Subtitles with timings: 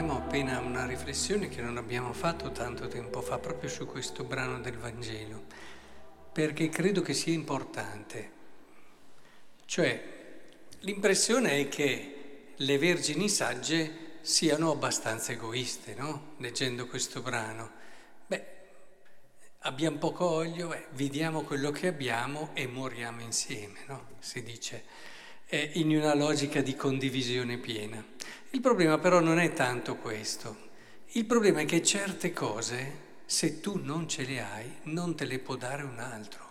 [0.00, 4.58] Veniamo appena una riflessione che non abbiamo fatto tanto tempo fa proprio su questo brano
[4.58, 5.44] del Vangelo,
[6.32, 8.30] perché credo che sia importante.
[9.66, 10.02] Cioè,
[10.78, 16.32] l'impressione è che le vergini sagge siano abbastanza egoiste, no?
[16.38, 17.70] Leggendo questo brano.
[18.26, 18.44] Beh,
[19.58, 24.06] abbiamo poco olio, eh, vediamo quello che abbiamo e moriamo insieme, no?
[24.20, 24.82] Si dice,
[25.56, 28.04] in una logica di condivisione piena.
[28.50, 30.68] Il problema però non è tanto questo.
[31.12, 35.38] Il problema è che certe cose, se tu non ce le hai, non te le
[35.38, 36.48] può dare un altro.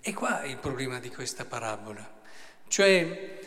[0.00, 2.18] E qua è il problema di questa parabola.
[2.66, 3.38] Cioè,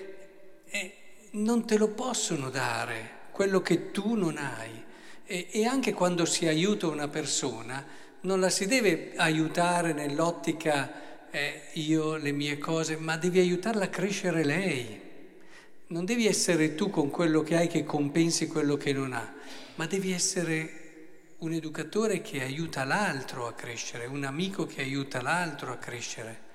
[0.65, 0.95] eh,
[1.31, 4.83] non te lo possono dare quello che tu non hai.
[5.25, 7.85] E, e anche quando si aiuta una persona,
[8.21, 13.89] non la si deve aiutare nell'ottica eh, io, le mie cose, ma devi aiutarla a
[13.89, 15.01] crescere lei.
[15.87, 19.33] Non devi essere tu con quello che hai che compensi quello che non ha,
[19.75, 20.81] ma devi essere
[21.39, 26.51] un educatore che aiuta l'altro a crescere, un amico che aiuta l'altro a crescere.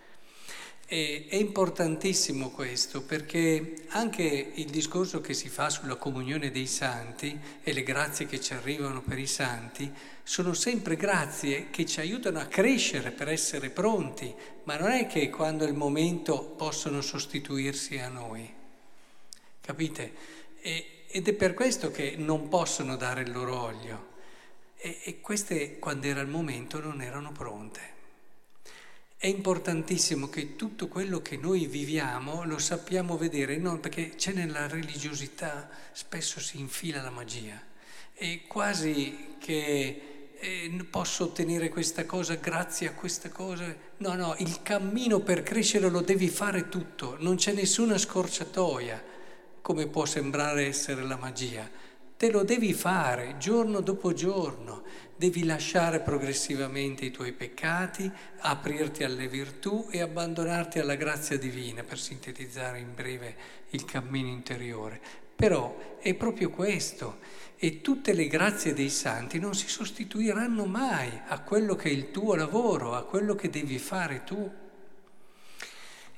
[0.91, 7.39] E è importantissimo questo perché anche il discorso che si fa sulla comunione dei santi
[7.63, 12.39] e le grazie che ci arrivano per i santi sono sempre grazie che ci aiutano
[12.39, 17.99] a crescere per essere pronti, ma non è che quando è il momento possono sostituirsi
[17.99, 18.51] a noi.
[19.61, 20.13] Capite?
[20.63, 24.07] E, ed è per questo che non possono dare il loro olio.
[24.79, 27.97] E, e queste, quando era il momento, non erano pronte.
[29.21, 34.69] È importantissimo che tutto quello che noi viviamo lo sappiamo vedere, non perché c'è nella
[34.69, 37.61] religiosità, spesso si infila la magia,
[38.15, 43.75] e quasi che eh, posso ottenere questa cosa grazie a questa cosa.
[43.97, 49.03] No, no, il cammino per crescere lo devi fare tutto, non c'è nessuna scorciatoia,
[49.61, 51.69] come può sembrare essere la magia.
[52.19, 54.83] Te lo devi fare giorno dopo giorno,
[55.15, 61.97] devi lasciare progressivamente i tuoi peccati, aprirti alle virtù e abbandonarti alla grazia divina, per
[61.97, 63.37] sintetizzare in breve
[63.71, 65.01] il cammino interiore.
[65.37, 67.19] Però è proprio questo
[67.57, 72.11] e tutte le grazie dei santi non si sostituiranno mai a quello che è il
[72.11, 74.53] tuo lavoro, a quello che devi fare tu.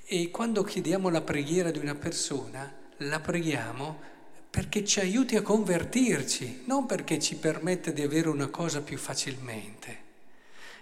[0.07, 4.09] E quando chiediamo la preghiera di una persona, la preghiamo
[4.51, 10.09] perché ci aiuti a convertirci, non perché ci permette di avere una cosa più facilmente.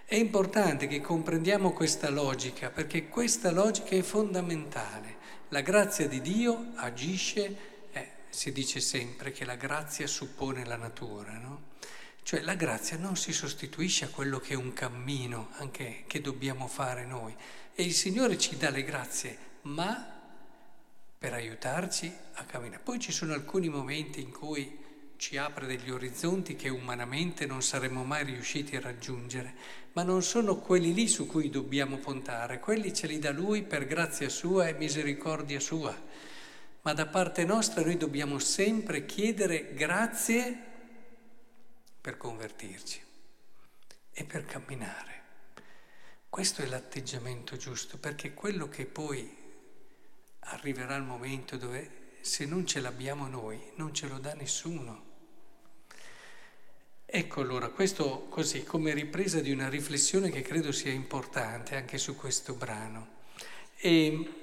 [0.07, 5.17] È importante che comprendiamo questa logica, perché questa logica è fondamentale.
[5.51, 7.57] La grazia di Dio agisce,
[7.93, 11.77] eh, si dice sempre che la grazia suppone la natura, no?
[12.23, 16.69] Cioè la grazia non si sostituisce a quello che è un cammino anche che dobbiamo
[16.69, 17.35] fare noi.
[17.75, 20.18] E il Signore ci dà le grazie, ma
[21.19, 22.81] per aiutarci a camminare.
[22.83, 24.87] Poi ci sono alcuni momenti in cui
[25.17, 29.53] ci apre degli orizzonti che umanamente non saremmo mai riusciti a raggiungere,
[29.95, 33.87] ma non sono quelli lì su cui dobbiamo puntare, quelli ce li dà Lui per
[33.87, 35.95] grazia sua e misericordia sua.
[36.83, 40.57] Ma da parte nostra noi dobbiamo sempre chiedere grazie
[42.01, 43.03] per convertirci
[44.13, 45.17] e per camminare.
[46.29, 49.38] Questo è l'atteggiamento giusto, perché quello che poi
[50.41, 55.07] arriverà il momento dove se non ce l'abbiamo noi non ce lo dà nessuno.
[57.11, 62.15] Ecco allora, questo così come ripresa di una riflessione che credo sia importante anche su
[62.15, 63.17] questo brano.
[63.79, 64.39] E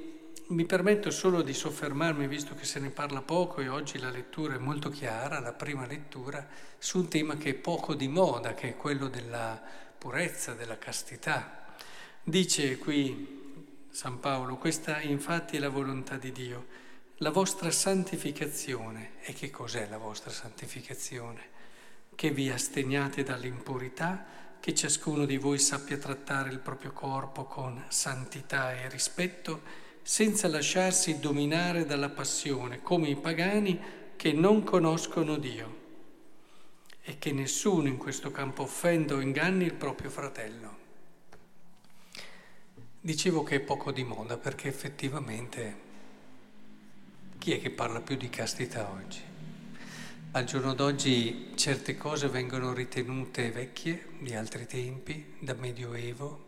[0.48, 4.56] mi permetto solo di soffermarmi, visto che se ne parla poco e oggi la lettura
[4.56, 6.48] è molto chiara, la prima lettura,
[6.80, 9.62] su un tema che è poco di moda, che è quello della
[9.96, 11.76] purezza, della castità.
[12.24, 13.45] Dice qui
[13.96, 16.66] San Paolo, questa infatti è la volontà di Dio,
[17.20, 19.12] la vostra santificazione.
[19.22, 21.42] E che cos'è la vostra santificazione?
[22.14, 24.26] Che vi asteniate dall'impurità,
[24.59, 29.62] che ciascuno di voi sappia trattare il proprio corpo con santità e rispetto,
[30.02, 33.80] senza lasciarsi dominare dalla passione, come i pagani
[34.18, 35.84] che non conoscono Dio
[37.02, 40.84] e che nessuno in questo campo offenda o inganni il proprio fratello.
[43.05, 45.78] Dicevo che è poco di moda perché effettivamente
[47.37, 49.22] chi è che parla più di castità oggi?
[50.31, 56.46] Al giorno d'oggi certe cose vengono ritenute vecchie di altri tempi, da Medioevo,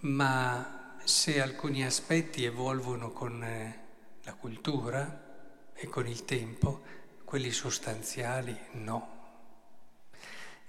[0.00, 3.84] ma se alcuni aspetti evolvono con eh,
[4.24, 6.82] la cultura e con il tempo,
[7.24, 9.14] quelli sostanziali no.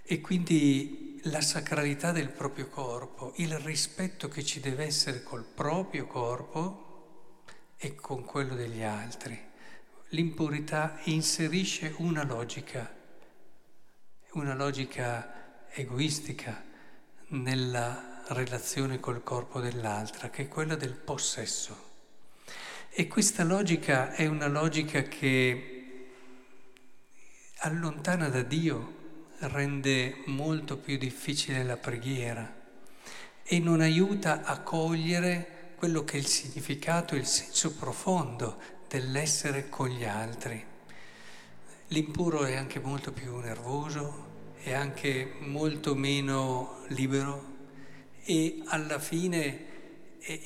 [0.02, 6.08] E quindi la sacralità del proprio corpo, il rispetto che ci deve essere col proprio
[6.08, 7.44] corpo
[7.78, 9.46] e con quello degli altri.
[10.12, 12.96] l'impurità inserisce una logica,
[14.32, 16.64] una logica egoistica
[17.30, 21.86] nella relazione col corpo dell'altra, che è quella del possesso.
[22.90, 25.78] E questa logica è una logica che
[27.60, 28.96] allontana da Dio,
[29.40, 32.56] rende molto più difficile la preghiera
[33.44, 39.90] e non aiuta a cogliere quello che è il significato, il senso profondo dell'essere con
[39.90, 40.64] gli altri.
[41.90, 44.26] L'impuro è anche molto più nervoso,
[44.60, 47.56] è anche molto meno libero
[48.24, 49.66] e alla fine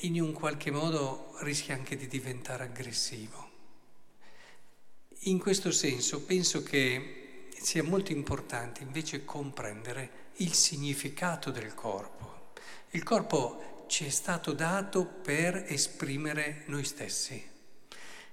[0.00, 3.50] in un qualche modo rischia anche di diventare aggressivo.
[5.26, 7.21] In questo senso penso che
[7.62, 12.50] sia molto importante invece comprendere il significato del corpo.
[12.90, 17.50] Il corpo ci è stato dato per esprimere noi stessi.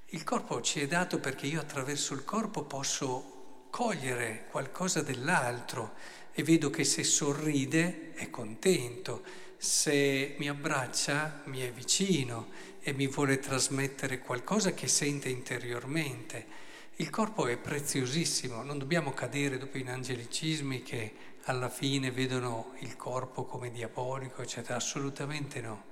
[0.07, 5.93] Il corpo ci è dato perché io attraverso il corpo posso cogliere qualcosa dell'altro
[6.31, 9.23] e vedo che se sorride è contento,
[9.57, 12.47] se mi abbraccia mi è vicino
[12.79, 16.68] e mi vuole trasmettere qualcosa che sente interiormente.
[16.99, 21.13] Il corpo è preziosissimo, non dobbiamo cadere dopo in angelicismi che
[21.43, 25.83] alla fine vedono il corpo come diabolico, eccetera, assolutamente no.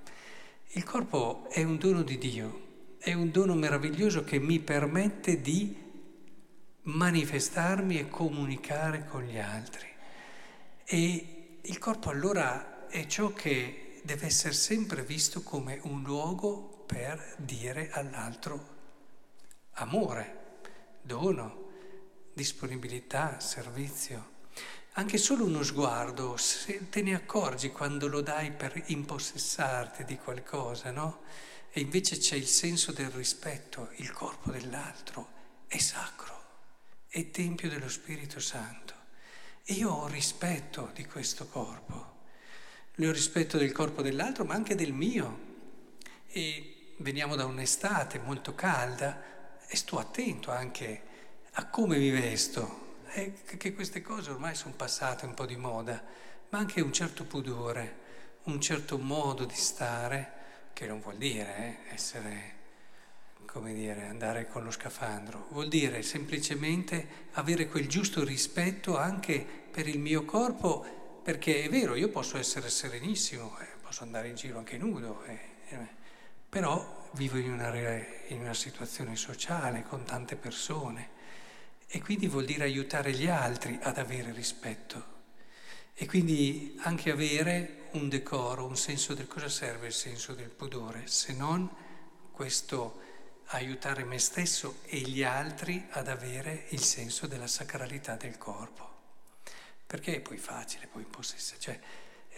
[0.72, 2.66] Il corpo è un dono di Dio
[3.08, 5.76] è un dono meraviglioso che mi permette di
[6.84, 9.88] manifestarmi e comunicare con gli altri.
[10.84, 17.36] E il corpo allora è ciò che deve essere sempre visto come un luogo per
[17.38, 18.76] dire all'altro
[19.74, 20.37] amore,
[21.08, 21.72] dono,
[22.34, 24.36] disponibilità, servizio.
[24.94, 30.92] Anche solo uno sguardo, se te ne accorgi quando lo dai per impossessarti di qualcosa,
[30.92, 31.22] no?
[31.72, 35.30] E invece c'è il senso del rispetto, il corpo dell'altro
[35.68, 36.44] è sacro,
[37.08, 38.94] è tempio dello Spirito Santo.
[39.64, 42.16] E io ho rispetto di questo corpo,
[42.96, 45.46] ne ho rispetto del corpo dell'altro, ma anche del mio.
[46.28, 49.37] E veniamo da un'estate molto calda
[49.68, 51.02] e sto attento anche
[51.52, 56.02] a come mi vesto, e che queste cose ormai sono passate un po' di moda,
[56.50, 58.06] ma anche un certo pudore,
[58.44, 60.36] un certo modo di stare
[60.74, 61.58] che non vuol dire
[61.90, 62.56] eh, essere,
[63.46, 69.88] come dire, andare con lo scafandro, vuol dire semplicemente avere quel giusto rispetto anche per
[69.88, 74.60] il mio corpo, perché è vero, io posso essere serenissimo, eh, posso andare in giro
[74.60, 76.06] anche nudo, eh, eh
[76.50, 77.74] però vivo in una,
[78.28, 81.16] in una situazione sociale con tante persone
[81.88, 85.16] e quindi vuol dire aiutare gli altri ad avere rispetto
[85.94, 91.08] e quindi anche avere un decoro, un senso del cosa serve il senso del pudore,
[91.08, 91.68] se non
[92.32, 93.02] questo
[93.48, 98.96] aiutare me stesso e gli altri ad avere il senso della sacralità del corpo.
[99.88, 101.56] Perché è poi facile, poi impossessa.
[101.58, 101.80] Cioè,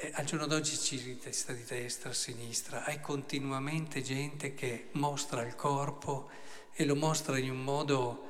[0.01, 5.46] eh, al giorno d'oggi ci sta di destra, a sinistra, hai continuamente gente che mostra
[5.46, 6.30] il corpo
[6.74, 8.28] e lo mostra in un modo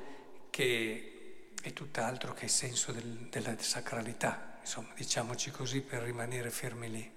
[0.50, 6.90] che è tutt'altro che il senso del, della sacralità insomma, diciamoci così, per rimanere fermi
[6.90, 7.10] lì.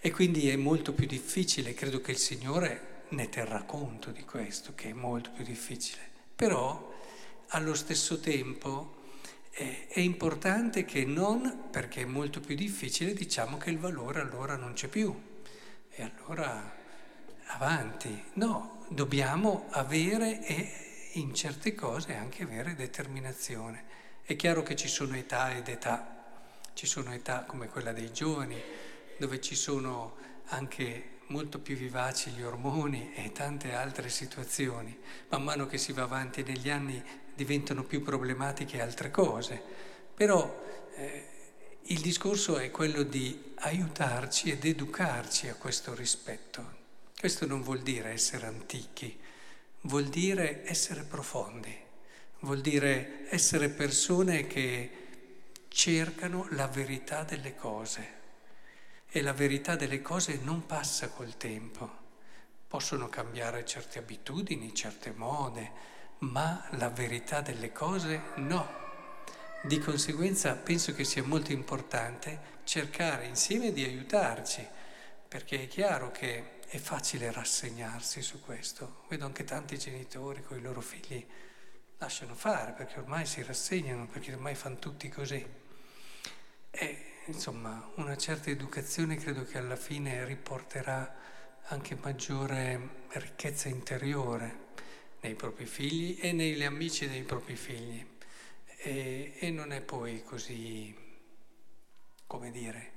[0.00, 4.74] E quindi è molto più difficile, credo che il Signore ne terrà conto di questo,
[4.74, 6.00] che è molto più difficile.
[6.34, 6.92] Però
[7.48, 9.01] allo stesso tempo
[9.52, 14.72] è importante che non, perché è molto più difficile, diciamo che il valore allora non
[14.72, 15.14] c'è più.
[15.90, 16.74] E allora
[17.46, 18.24] avanti.
[18.34, 23.84] No, dobbiamo avere e in certe cose anche avere determinazione.
[24.22, 26.20] È chiaro che ci sono età ed età.
[26.72, 28.58] Ci sono età come quella dei giovani,
[29.18, 30.16] dove ci sono
[30.46, 34.98] anche molto più vivaci gli ormoni e tante altre situazioni.
[35.28, 37.02] Man mano che si va avanti negli anni
[37.34, 39.60] diventano più problematiche altre cose.
[40.14, 40.62] Però
[40.94, 41.26] eh,
[41.86, 46.80] il discorso è quello di aiutarci ed educarci a questo rispetto.
[47.18, 49.18] Questo non vuol dire essere antichi,
[49.82, 51.76] vuol dire essere profondi,
[52.40, 54.90] vuol dire essere persone che
[55.68, 58.20] cercano la verità delle cose
[59.08, 62.00] e la verità delle cose non passa col tempo.
[62.66, 65.70] Possono cambiare certe abitudini, certe mode,
[66.22, 68.80] ma la verità delle cose no.
[69.62, 74.66] Di conseguenza penso che sia molto importante cercare insieme di aiutarci,
[75.26, 79.04] perché è chiaro che è facile rassegnarsi su questo.
[79.08, 81.24] Vedo anche tanti genitori con i loro figli
[81.98, 85.44] lasciano fare perché ormai si rassegnano, perché ormai fanno tutti così.
[86.70, 91.14] E insomma, una certa educazione credo che alla fine riporterà
[91.66, 94.70] anche maggiore ricchezza interiore
[95.22, 98.04] nei propri figli e negli amici dei propri figli.
[98.78, 100.94] E, e non è poi così,
[102.26, 102.90] come dire,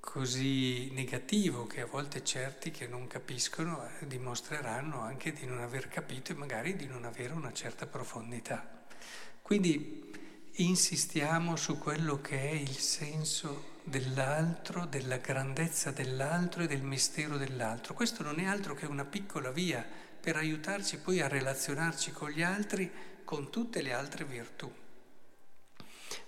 [0.00, 5.88] così negativo che a volte certi che non capiscono eh, dimostreranno anche di non aver
[5.88, 8.84] capito e magari di non avere una certa profondità.
[9.42, 10.10] Quindi
[10.56, 17.94] insistiamo su quello che è il senso dell'altro, della grandezza dell'altro e del mistero dell'altro.
[17.94, 19.86] Questo non è altro che una piccola via
[20.22, 22.88] per aiutarci poi a relazionarci con gli altri
[23.24, 24.72] con tutte le altre virtù.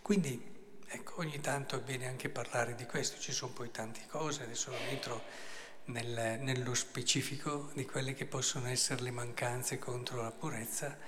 [0.03, 4.43] Quindi, ecco, ogni tanto è bene anche parlare di questo, ci sono poi tante cose,
[4.43, 5.23] adesso non entro
[5.85, 10.99] nel, nello specifico di quelle che possono essere le mancanze contro la purezza.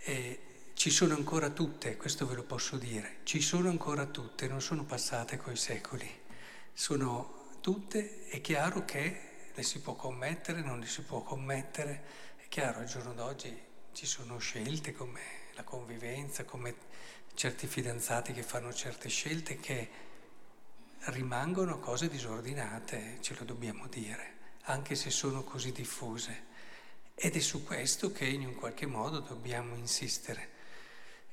[0.00, 0.40] E,
[0.74, 4.84] ci sono ancora tutte, questo ve lo posso dire, ci sono ancora tutte, non sono
[4.84, 6.08] passate coi secoli.
[6.74, 9.27] Sono tutte, è chiaro che
[9.58, 12.04] le si può commettere, non le si può commettere,
[12.36, 13.60] è chiaro, al giorno d'oggi
[13.92, 15.20] ci sono scelte come
[15.54, 16.76] la convivenza, come
[17.34, 19.90] certi fidanzati che fanno certe scelte che
[21.06, 26.46] rimangono cose disordinate, ce lo dobbiamo dire, anche se sono così diffuse.
[27.16, 30.50] Ed è su questo che in un qualche modo dobbiamo insistere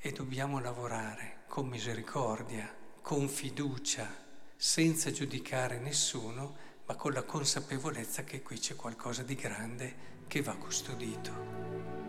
[0.00, 4.12] e dobbiamo lavorare con misericordia, con fiducia,
[4.56, 9.94] senza giudicare nessuno, ma con la consapevolezza che qui c'è qualcosa di grande
[10.28, 12.05] che va custodito.